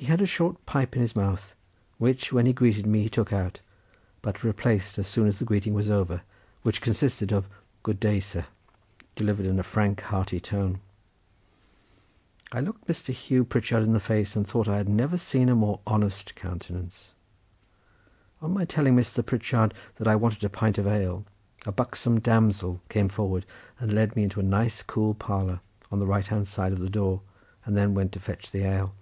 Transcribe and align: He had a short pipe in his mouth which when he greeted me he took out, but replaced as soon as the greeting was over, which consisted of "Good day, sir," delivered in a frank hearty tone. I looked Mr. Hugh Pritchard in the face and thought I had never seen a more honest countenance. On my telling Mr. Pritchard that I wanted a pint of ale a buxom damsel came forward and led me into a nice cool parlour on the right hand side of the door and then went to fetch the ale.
He 0.00 0.06
had 0.06 0.20
a 0.22 0.26
short 0.26 0.64
pipe 0.64 0.94
in 0.94 1.02
his 1.02 1.16
mouth 1.16 1.56
which 1.98 2.32
when 2.32 2.46
he 2.46 2.52
greeted 2.52 2.86
me 2.86 3.02
he 3.02 3.08
took 3.08 3.32
out, 3.32 3.58
but 4.22 4.44
replaced 4.44 4.96
as 4.96 5.08
soon 5.08 5.26
as 5.26 5.40
the 5.40 5.44
greeting 5.44 5.74
was 5.74 5.90
over, 5.90 6.22
which 6.62 6.80
consisted 6.80 7.32
of 7.32 7.48
"Good 7.82 7.98
day, 7.98 8.20
sir," 8.20 8.46
delivered 9.16 9.44
in 9.44 9.58
a 9.58 9.64
frank 9.64 10.02
hearty 10.02 10.38
tone. 10.38 10.78
I 12.52 12.60
looked 12.60 12.86
Mr. 12.86 13.12
Hugh 13.12 13.44
Pritchard 13.44 13.82
in 13.82 13.92
the 13.92 13.98
face 14.00 14.36
and 14.36 14.46
thought 14.46 14.68
I 14.68 14.76
had 14.76 14.88
never 14.88 15.18
seen 15.18 15.48
a 15.48 15.56
more 15.56 15.80
honest 15.84 16.36
countenance. 16.36 17.10
On 18.40 18.54
my 18.54 18.64
telling 18.64 18.94
Mr. 18.94 19.26
Pritchard 19.26 19.74
that 19.96 20.06
I 20.06 20.14
wanted 20.14 20.44
a 20.44 20.48
pint 20.48 20.78
of 20.78 20.86
ale 20.86 21.24
a 21.66 21.72
buxom 21.72 22.20
damsel 22.20 22.80
came 22.88 23.08
forward 23.08 23.44
and 23.80 23.92
led 23.92 24.14
me 24.14 24.22
into 24.22 24.38
a 24.38 24.44
nice 24.44 24.80
cool 24.80 25.12
parlour 25.14 25.58
on 25.90 25.98
the 25.98 26.06
right 26.06 26.28
hand 26.28 26.46
side 26.46 26.70
of 26.70 26.78
the 26.80 26.88
door 26.88 27.20
and 27.64 27.76
then 27.76 27.94
went 27.94 28.12
to 28.12 28.20
fetch 28.20 28.52
the 28.52 28.62
ale. 28.62 28.94